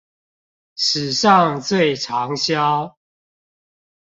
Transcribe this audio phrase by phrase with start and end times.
[0.75, 2.95] 史上最長銷